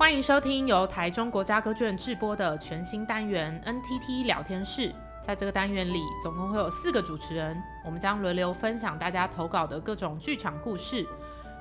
[0.00, 4.90] 欢迎收听由台中国家歌剧院制播的全新单元 NTT 聊天室。
[5.22, 11.06] 在这个单元里，总共会有四个主持人，我们将轮流分享大家投稿的各种剧场故事，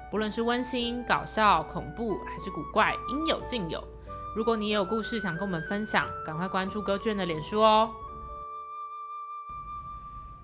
[0.09, 3.83] 不论是温馨、搞笑、恐怖还是古怪，应有尽有。
[4.33, 7.91] 如果你也有故事想跟我们分享，赶快关注歌剧院的脸书哦。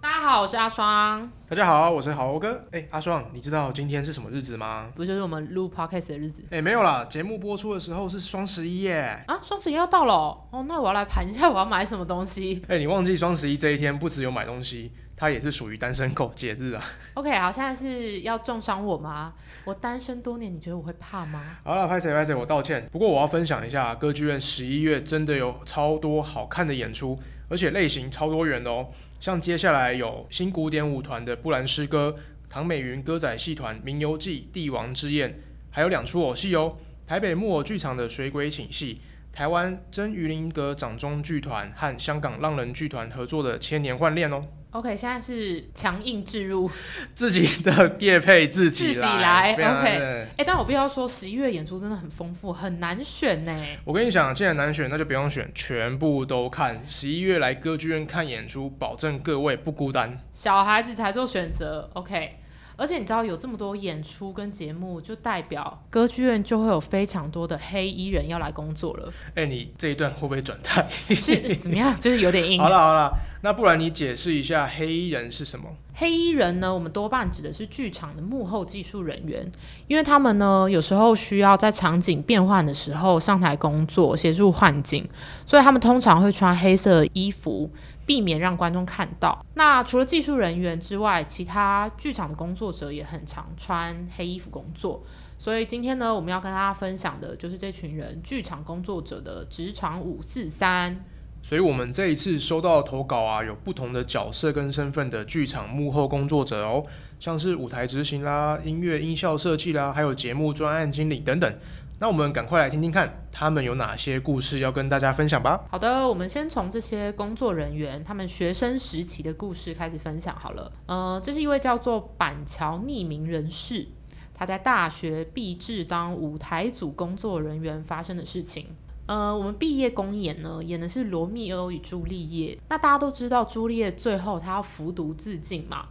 [0.01, 1.31] 大家好，我是阿双。
[1.47, 2.55] 大家好，我是好欧哥。
[2.71, 4.89] 哎、欸，阿双，你知道今天是什么日子吗？
[4.95, 6.41] 不就是我们录 podcast 的日子？
[6.45, 9.23] 哎、欸，没有啦，节目播出的时候是双十一耶。
[9.27, 10.15] 啊，双十一要到了
[10.49, 12.63] 哦，那我要来盘一下我要买什么东西。
[12.63, 16.83] 哎、欸，你忘记双十一这一天不只有买东西，它也是属于单身狗节日啊。
[17.13, 19.31] OK，好，现在是要重伤我吗？
[19.65, 21.57] 我单身多年，你觉得我会怕吗？
[21.63, 22.89] 好了，拍谁拍谁，我道歉。
[22.91, 27.19] 不过我要分享一下，歌剧院十一月真的有超多好看的演出，
[27.49, 28.87] 而且类型超多元的哦。
[29.17, 32.15] 像接下来有新古典舞团的《布兰诗歌》，
[32.49, 35.31] 唐美云歌仔戏团《名游记》《帝王之宴》，
[35.69, 36.77] 还有两出偶戏哦。
[37.05, 39.01] 台北木偶剧场的《水鬼请戏》，
[39.35, 44.45] 台湾真鱼林阁掌中剧团和香港浪人剧团合作的《千年幻恋》哦。
[44.75, 46.69] OK，现在是强硬置入
[47.13, 49.53] 自己的业配自己来，自己来。
[49.53, 53.55] OK，哎、欸，但我必须要说，十一月演出真的很丰富，很难选呢。
[53.85, 56.85] 我跟你讲，既然难选，那就不用选，全部都看。
[56.85, 60.19] 十一月来歌剧院看演出，保证各位不孤单。
[60.33, 62.39] 小孩子才做选择，OK。
[62.77, 69.11] 而且你知道有这么多演出跟节目，就代表歌剧院就会有非常多的黑衣人要来工作了。
[69.29, 70.85] 哎、欸，你这一段会不会转台？
[70.89, 71.97] 是怎么样？
[71.99, 72.59] 就是有点硬。
[72.59, 75.65] 好了好了，那不然你解释一下黑衣人是什么？
[75.97, 79.49] 黑衣人呢，我们多半指的是剧场的幕后技术人员，
[79.87, 85.07] 因为他们呢有时候需要在场景变换的时候上台工作，协助换景，
[85.45, 87.69] 所以他们通常会穿黑色衣服。
[88.05, 89.45] 避免让观众看到。
[89.55, 95.03] 那除了技术人员之外，其他剧场的工作者也很常穿黑衣服工作。
[95.37, 100.95] 所以今天呢，我们要跟大家分享的就是这群人剧场工作者的职场五四三。
[101.43, 106.83] 所以我们这一次收到的投稿啊，有不同的角色跟身份的剧场幕后工作者哦，
[107.19, 111.55] 像是舞台执行啦、音乐音效设计啦，还有节目专案经理等等。
[111.97, 115.63] 那我们赶快来听听看，他们有哪些故事要跟大家分享吧。
[115.69, 120.69] 好的，我们先从这些工作人员他们学生时期的故事开始分享好了。
[120.87, 123.87] 呃，这是一位叫做板桥匿名人士，
[124.33, 128.67] 他在大学毕制当舞台组工作人员发生的事情。
[129.05, 132.55] 呃，我们毕业公演呢，演的是《罗密欧与朱丽叶》。
[132.67, 135.85] 那大家都知道，朱丽叶最后她要服毒自尽嘛。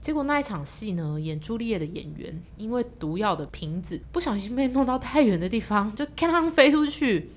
[0.00, 7.30] 结果那一场戏呢，演朱丽叶的演员因为毒药的瓶子不小心被弄到太远的地方，就咔飞出去，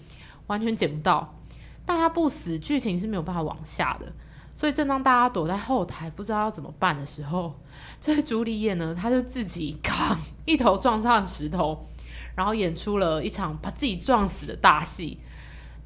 [0.47, 1.35] 完全捡不到。
[1.85, 4.13] 但他不死，剧情是没有办法往下的。
[4.53, 7.59] 所以正当大家躲在后台不知道要怎么办的时候，
[8.00, 11.88] 这个朱丽叶呢，他就自己扛一头撞上石头，
[12.35, 15.17] 然后演出了一场把自己撞死的大戏。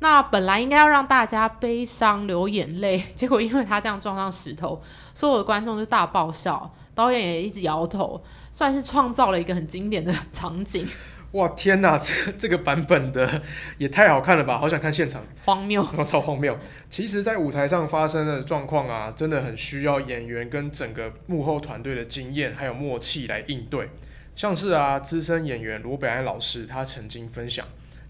[0.07, 4.79] 那本来应该要让大家悲伤流眼泪， 结果因为他这样撞上石头，
[5.15, 10.87] 所有的观众就大爆笑，导演也一直摇头，算是创造了一个很经典的场景。
[11.33, 13.41] 哇天哪，这这个版本的
[13.79, 14.59] 也太好看了吧！
[14.59, 16.55] 好想看现场，荒谬，超荒谬。
[16.87, 23.89] 其实，在舞台上发生的状况啊，真的很需要演员跟整个幕后团队的经验还有默契来应对。
[24.35, 27.65] 像是啊，资深演员罗北安老师，他曾经分享。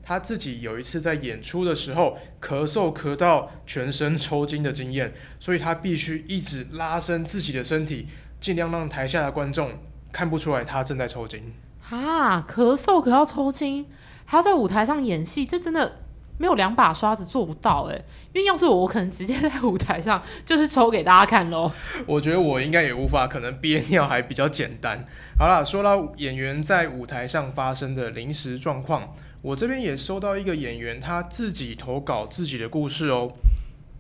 [0.08, 8.08] 他自己有一次在演出的时候咳嗽咳到全身抽筋的经验，所以他必须一直拉伸自己的身体，
[8.40, 9.72] 尽量让台下的观众
[10.12, 11.52] 看不出来他正在抽筋。
[11.90, 13.88] 啊，咳嗽咳到抽筋，
[14.26, 15.98] 还要在舞台上演戏，这真的
[16.38, 18.06] 没有两把刷子做不到诶。
[18.32, 21.72] 因为要是我，我可能直接在舞台上就是抽给大家看喽。
[22.06, 25.04] 我觉得我应该也无法，可能憋尿还比较简单。
[25.40, 29.16] 好了，说到演员在舞台上发生的临时状况。
[29.46, 33.32] 我这边也收到一个演员他自己投稿自己的故事哦。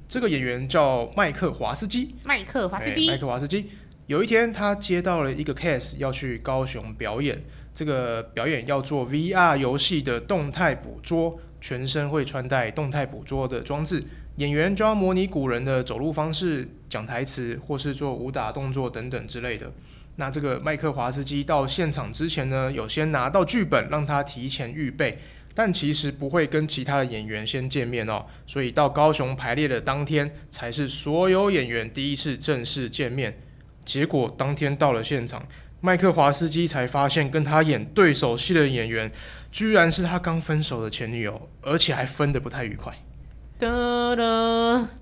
[0.09, 2.15] 这个演员叫麦克华斯基。
[2.23, 3.07] 麦克华斯基。
[3.07, 3.69] 麦克华斯基。
[4.07, 7.39] 有一天，他接到了一个 case，要去高雄表演。
[7.75, 14.03] 这个表演要做 VR 游戏的动态捕捉，全身会穿戴动态捕捉的装置。
[14.37, 19.71] 演员就要模拟古人的走路方式、讲台词，或是做武打动作等等之类的。
[20.15, 25.19] 那这个麦克华斯基到现场之前呢，有先拿到剧本，让他提前预备。
[25.55, 33.35] 但其实不会跟其他的演员先见面哦，所以到高雄排练的当天才是所有演员第一次正式见面。
[33.83, 35.47] 结果当天到了现场，
[35.79, 39.11] 麦克华斯基才发现跟他演对手戏的演员，
[39.51, 42.93] 居然是他刚分手的前女友，而且还分得不太愉快。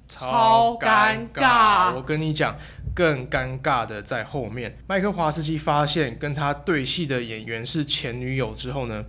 [0.07, 1.95] 超尴尬！
[1.95, 2.55] 我跟你讲，
[2.93, 4.77] 更尴尬的在后面。
[4.85, 9.03] 麦克华斯基发现跟他对戏的演员是前女友之后呢，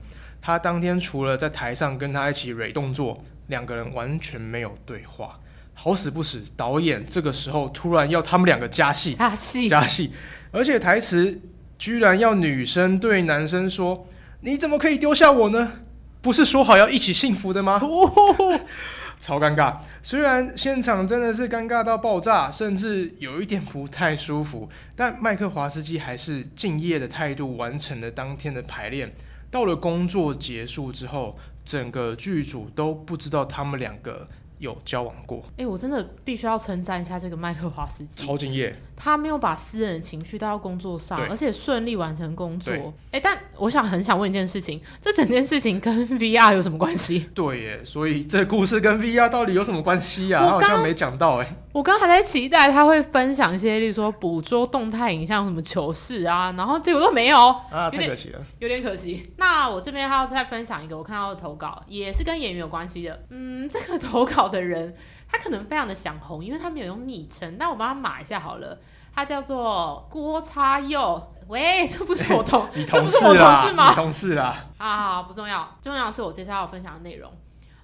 [0.47, 5.41] 他当天除了在台上跟他一起蕊动作，两个人完全没有对话。
[5.73, 10.13] 好死不死，导演这个时候突然要他们两个加戏，加戏，加戏，
[10.53, 11.41] 而且台词
[11.79, 14.07] 居然要女生对男生说
[14.45, 15.73] ：“你怎么可以丢下我呢？
[16.21, 18.61] 不是说好要一起幸福的吗？”哦、
[19.19, 19.79] 超尴尬。
[20.03, 29.11] 虽然现场真的是尴尬到爆炸，甚至有一点不太舒服，但麦克华斯基还是敬业的态度完成了当天的排练。
[29.55, 34.29] 到了工作结束之后，整个剧组都不知道他们两个。
[34.59, 38.75] 有交往过，哎、欸，我真的必须要称赞一下这个麦克华斯基，超敬业。
[38.97, 42.73] 他没有把私人的情绪带到工作上，而且顺利完成工作。
[42.73, 47.27] 哎、欸，但我想很想问一件事情，这整件事情跟 VR 有什么关系？
[47.35, 50.39] 对耶，所以这故事跟 VR 到底有什么关系呀？
[50.39, 51.57] 刚他好像没讲到哎。
[51.73, 57.37] 我刚还在期待他会分享一些，例如说捕捉动态影像什么糗事啊，然后结果都没有
[57.69, 59.29] 啊，太可惜了，有点可惜。
[59.39, 63.25] 那我这边还要再分享一个我看到的投稿，也是跟演员有关系的。
[63.31, 64.95] 嗯，这个投稿的人
[65.29, 68.79] 他可能非常的想红，因为他没有用昵称，但我帮他码一下好了。
[69.15, 73.89] 他叫做郭叉佑，喂， 这不是我同， 这不是我同事吗？
[73.91, 77.33] 你同事啦，啊，不重要，重要的是我接下来要分享的内容。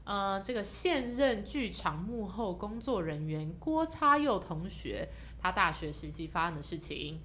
[0.02, 5.08] 呃，这个现任剧场幕后工作人员郭叉佑同学，
[5.40, 7.20] 他大学时期发生的事情。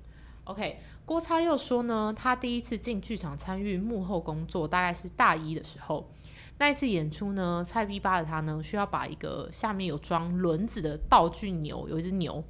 [0.46, 6.08] OK，郭叉佑说呢，他第一次进剧场参与幕后工作，大概是大一的时候。
[6.60, 12.44] 那一次演出呢，菜逼巴的他呢，需要把一个下面有装轮子的道具牛，有一只牛。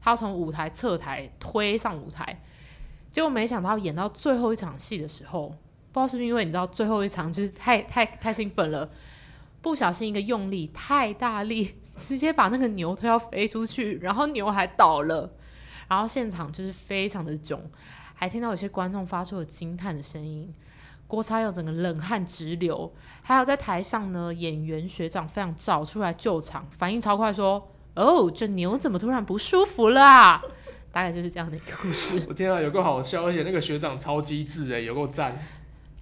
[0.00, 2.40] 他从舞台侧台推上舞台，
[3.10, 5.48] 结果没想到演到最后一场戏的时候，
[5.90, 8.88] 不知道是不是因为你知道最后一场就是太太太兴奋了，
[9.62, 15.28] 不小心一个用力太大力，直接把那个牛推要飞出去，然后牛还倒了，
[15.88, 17.60] 然后现场就是非常的囧，
[18.14, 20.52] 还听到有些观众发出了惊叹的声音，
[21.06, 22.92] 郭叉佑整个冷汗直流，
[23.22, 27.72] 还有在台上呢，演员学长非常早出来救场，反应超快说。
[27.94, 30.40] 哦，这牛怎么突然不舒服了啊？
[30.92, 32.22] 大概就是这样的一个故事。
[32.28, 35.36] 我天啊，有够好笑，而且那个学长超机智哎，有够赞。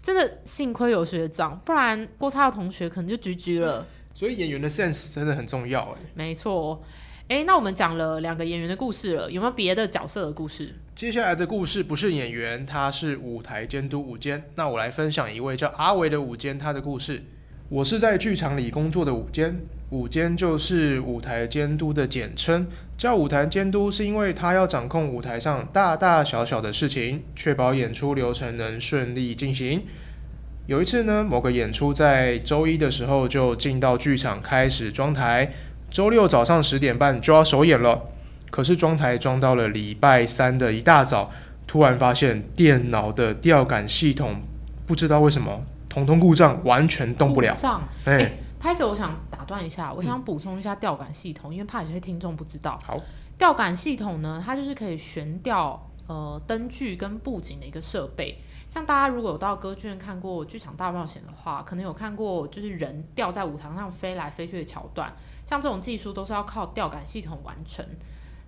[0.02, 3.86] 真的幸亏有学长，不然郭叉的同学可能就 GG 了。
[4.12, 6.00] 所以演员的 sense 真的很重要哎。
[6.14, 6.82] 没错，
[7.28, 10.72] 哎，那我们讲了两个演员的故事了，有没有别的角色的故事？
[10.94, 14.44] 接下来的故事不是演员，他是舞台监督舞监。
[14.54, 17.24] 那我来分享一位叫阿维的舞监他的故事。
[17.68, 19.58] 我是在剧场里工作的舞监。
[19.90, 29.82] 舞监就是舞台监督的简称，叫舞台监督是因为他要掌控舞台上大大小小的事情，确保演出流程能顺利进行。
[30.66, 35.52] 有一次呢，某个演出在周一的时候就进到剧场开始装台，
[35.96, 38.02] 周六早上十点半就要首演了。
[38.50, 41.30] 可是装台装到了礼拜三的一大早，
[41.66, 44.42] 突然发现电脑的吊杆系统
[44.86, 47.54] 不知道为什么统统故障，完全动不了。
[47.54, 49.36] 故障，哎、欸，开始我想打。
[49.46, 52.76] 断一下，我想补充一下吊杆系统，嗯、因为怕有些听众不知道。
[52.84, 52.98] 好，
[53.38, 58.38] 吊杆系统呢，它就是可以悬吊呃灯具跟布景的一个设备。
[58.68, 65.10] 像大家如果有到歌剧院看过《剧场大冒险》的话，可能有看过就是人吊在舞台上飞来飞去的桥段。
[65.46, 67.84] 像这种技术都是要靠吊杆系统完成。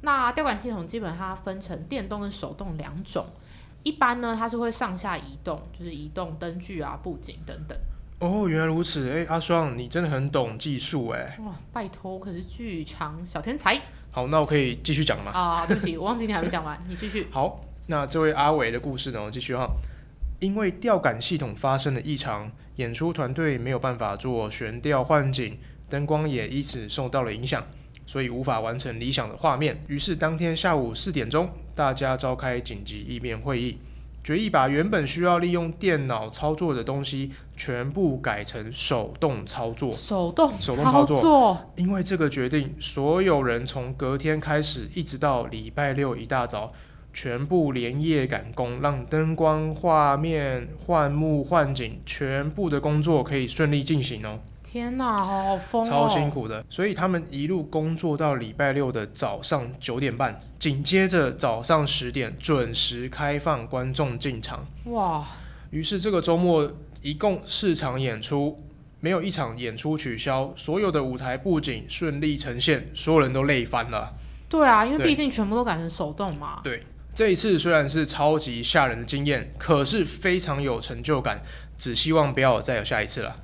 [0.03, 3.25] 那吊杆系统基本上它分成电动跟手动两种。
[3.85, 7.79] 一般呢，它是会上下移动，就是移动灯具啊、布景等等。
[8.19, 13.81] 哦，原来如此，哎，阿双，你真的很懂技术，哎，哇，拜托，我可是剧场小天才。
[14.11, 15.31] 好，那我可以继续讲吗？
[15.33, 17.27] 啊，对不起，我忘记你还没讲完，你继续。
[17.31, 19.69] 好，那这位阿伟的故事呢，我继续哈。
[20.41, 27.65] 因为吊杆系统发生了异常，演出团队没有办法做悬吊换景，灯光也因此受到了影响，
[28.07, 29.83] 所以无法完成理想的画面。
[29.89, 33.79] 于是当天下午四点钟，大家召开紧急意面会议。
[34.23, 39.91] 决议把原本需要利用电脑操作的东西全部改成手动操作。
[39.91, 46.73] 手动手动操作，因为这个决定，所有人从隔天开始一直到礼拜六一大早，
[47.15, 54.41] 全部连夜赶工，让灯光、画面、换幕、换景，全部的工作可以顺利进行哦。
[54.71, 55.85] 天哪，好好疯哦！
[55.89, 64.67] 超辛苦的，所以他们一路工作到礼拜六的早上九点半，紧接着早上十点准时开放观众进场。
[64.85, 65.27] 哇！
[65.71, 66.71] 于是这个周末
[67.01, 68.63] 一共四场演出，
[69.01, 74.13] 没有一场演出取消，所有的舞台布景顺利呈现，所有人都累翻了。
[74.51, 76.61] 对啊，因为毕竟全部都改成手动嘛。
[76.63, 76.83] 对，
[77.15, 81.41] 这一次虽然是超级吓人的经验，可是非常有成就感，
[81.79, 83.35] 只希望不要再有下一次了。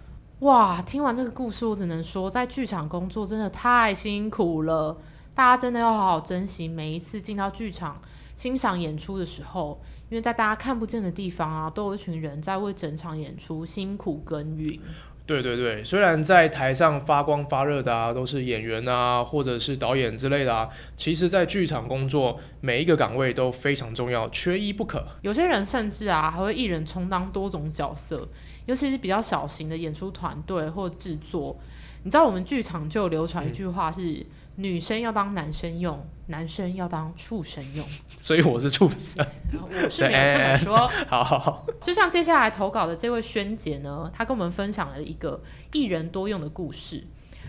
[0.40, 4.98] 哇，听完这个故事，我只能说，在剧场工作真的太辛苦了。
[5.34, 8.00] 大家真的要好好珍惜每一次进到剧场，
[8.36, 14.78] 欣赏演出的时候，因为在大家看不见的地方啊，都有一群人在为整场演出辛苦耕耘。
[15.26, 25.02] 对对对，虽然在台上发光发热的啊，都是演员啊，或者是导演之类的啊，其实，在剧场工作，每一个岗位都非常重要，缺一不可。
[25.22, 28.28] 有些人甚至啊，还会一人充当多种角色，
[28.66, 31.58] 尤其是比较小型的演出团队或制作。
[32.04, 34.12] 你知道，我们剧场就流传一句话是。
[34.12, 37.84] 嗯女生要当男生用，男生要当畜生用，
[38.23, 39.26] 所以我是畜生。
[39.52, 40.76] 我是没有这么说。
[41.08, 45.42] 好 好好，就像接下来投稿的这位萱姐呢，她跟我们分享了一个
[45.73, 47.04] 一人多用的故事。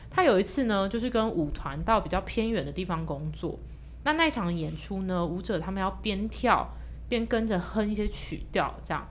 [0.09, 3.59] 她有一次呢，就是跟舞团到比较偏远的地方工作，
[4.03, 6.73] 那那一场演出呢，舞者他们要边跳
[7.07, 9.07] 边跟着哼一些曲调，这样，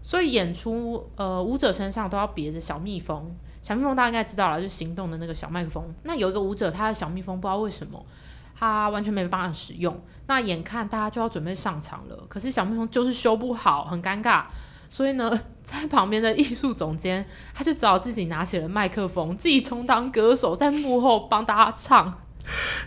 [0.00, 3.36] 所以演出呃舞者身上都要别着小蜜蜂。
[3.62, 5.84] 小蜜蜂大家应该知道了，就是行动的那个小麦克风。
[6.02, 8.04] 那有一个舞者，他的小蜜蜂不知道为什么，
[8.58, 10.02] 他完全没办法使用。
[10.26, 14.44] 那眼看大家就要准备上场了，可是小蜜蜂就是修不好，很尴尬。
[14.90, 22.20] 所以呢， 在旁边的艺术总监，他就只好自己拿起了麦克风，自己充当歌手，在幕后帮大家唱。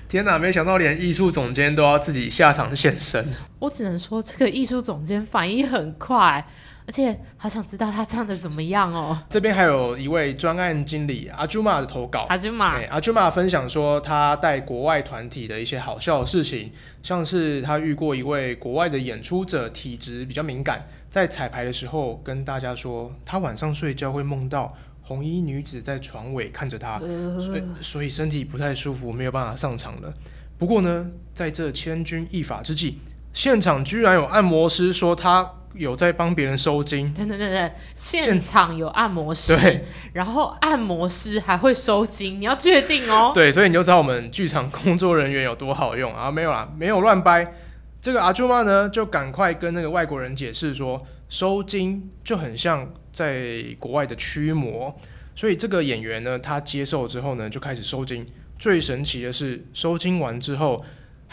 [0.09, 3.29] 天哪，没想到连艺术总监都要自己下场现身。
[3.59, 6.45] 我只能说，这个艺术总监反应很快。
[6.87, 9.17] 而且好想知道他唱的怎么样哦。
[9.29, 12.27] 这边还有一位专案经理阿朱玛的投稿。
[12.29, 30.13] 阿朱玛，对，阿朱玛分享说他带国外团体的一些好笑的事情，像是他遇过一位国外的演出者，体质比较敏感，在彩排的时候跟大家说，他晚上睡觉会梦到红衣女子在床尾看着他，呃、所以所以身体不太舒服，没有办法上场了。
[30.57, 32.99] 不过呢，在这千钧一发之际，
[33.35, 35.51] 现场居然有按摩师说他。
[35.77, 43.31] 有在帮别人收金，对对对对，现场有按摩师，对，然后按摩师还会收金，你要确定哦。
[43.35, 46.31] 对，所以你就知道我们剧场工作人员有多好用啊！
[46.31, 47.55] 没有啦，没有乱掰。
[47.99, 54.97] 这个阿朱妈呢，就赶快跟那个外国人解释说，收金就很像在国外的驱魔。
[55.35, 58.25] 所以这个演员呢，他接受之后呢，就开始收金。
[58.57, 60.85] 最神奇的是，收金完之后。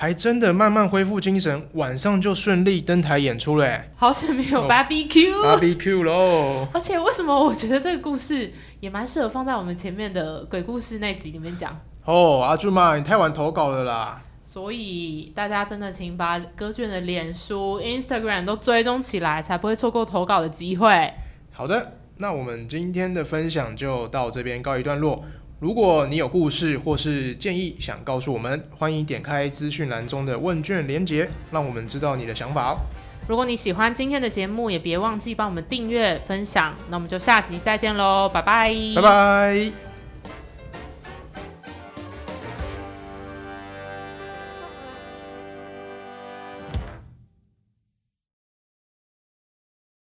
[0.03, 3.85] 还真的慢慢恢复精神，晚上就顺利登台演出了。
[3.95, 6.13] 好险没有 BBQ，BBQ 喽。
[6.13, 11.79] 哦、 而且为什么我觉得这个故事也蛮适合放在我们前面的鬼故事那集里面讲？
[12.05, 14.21] 哦，阿朱妈，你太晚投稿了啦。
[14.45, 21.15] 所以大家真的请把歌剧院的脸书、Instagram 都追踪起来，才不会错过投稿的机会。
[21.53, 25.23] 好的，那我们今天的分享就到这边告一段落。
[25.63, 32.77] 如果你有故事或是建议想告诉我们，欢迎点开资讯栏中的问卷连结，让我们知道你的想法。
[33.29, 36.75] 如果你喜欢今天的节目，也别忘记帮我们订阅、分享。
[36.91, 39.92] 那我们就下集再见喽，拜拜，拜拜。